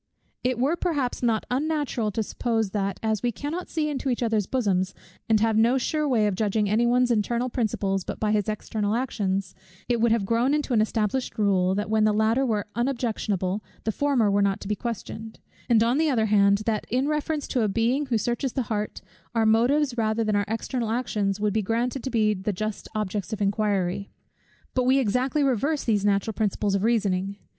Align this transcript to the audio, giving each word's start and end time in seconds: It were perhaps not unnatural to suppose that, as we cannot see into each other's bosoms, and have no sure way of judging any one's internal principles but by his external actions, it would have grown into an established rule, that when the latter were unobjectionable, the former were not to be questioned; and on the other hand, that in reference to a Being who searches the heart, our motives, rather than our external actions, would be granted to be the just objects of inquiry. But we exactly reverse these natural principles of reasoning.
It 0.43 0.57
were 0.57 0.75
perhaps 0.75 1.21
not 1.21 1.45
unnatural 1.51 2.09
to 2.13 2.23
suppose 2.23 2.71
that, 2.71 2.99
as 3.03 3.21
we 3.21 3.31
cannot 3.31 3.69
see 3.69 3.87
into 3.87 4.09
each 4.09 4.23
other's 4.23 4.47
bosoms, 4.47 4.95
and 5.29 5.39
have 5.41 5.55
no 5.55 5.77
sure 5.77 6.09
way 6.09 6.25
of 6.25 6.33
judging 6.33 6.67
any 6.67 6.87
one's 6.87 7.11
internal 7.11 7.51
principles 7.51 8.03
but 8.03 8.19
by 8.19 8.31
his 8.31 8.49
external 8.49 8.95
actions, 8.95 9.53
it 9.87 10.01
would 10.01 10.11
have 10.11 10.25
grown 10.25 10.55
into 10.55 10.73
an 10.73 10.81
established 10.81 11.37
rule, 11.37 11.75
that 11.75 11.87
when 11.87 12.03
the 12.03 12.15
latter 12.15 12.43
were 12.43 12.65
unobjectionable, 12.73 13.63
the 13.83 13.91
former 13.91 14.31
were 14.31 14.41
not 14.41 14.59
to 14.61 14.67
be 14.67 14.75
questioned; 14.75 15.39
and 15.69 15.83
on 15.83 15.99
the 15.99 16.09
other 16.09 16.25
hand, 16.25 16.63
that 16.65 16.87
in 16.89 17.07
reference 17.07 17.47
to 17.49 17.61
a 17.61 17.67
Being 17.67 18.07
who 18.07 18.17
searches 18.17 18.53
the 18.53 18.63
heart, 18.73 19.03
our 19.35 19.45
motives, 19.45 19.99
rather 19.99 20.23
than 20.23 20.35
our 20.35 20.45
external 20.47 20.89
actions, 20.89 21.39
would 21.39 21.53
be 21.53 21.61
granted 21.61 22.01
to 22.03 22.09
be 22.09 22.33
the 22.33 22.51
just 22.53 22.87
objects 22.95 23.33
of 23.33 23.39
inquiry. 23.39 24.09
But 24.73 24.85
we 24.85 24.97
exactly 24.97 25.43
reverse 25.43 25.83
these 25.83 26.03
natural 26.03 26.33
principles 26.33 26.73
of 26.73 26.81
reasoning. 26.83 27.37